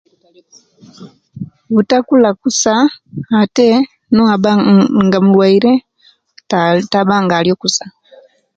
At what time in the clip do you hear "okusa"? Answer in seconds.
7.55-7.85